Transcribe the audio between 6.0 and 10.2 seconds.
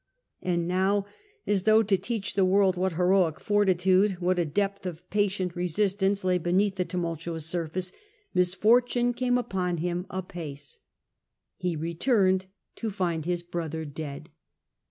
lay beneath the tumultuous surface, misfortune came upon him